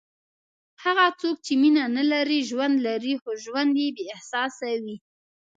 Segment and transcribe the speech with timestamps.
[0.83, 4.97] هغه څوک چې مینه نه لري، ژوند لري خو ژوند یې بېاحساسه وي.